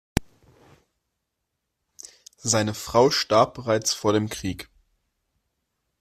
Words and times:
Seine 2.37 2.73
Frau 2.73 3.11
starb 3.11 3.53
bereits 3.53 3.93
vor 3.93 4.13
dem 4.13 4.29
Krieg. 4.29 4.67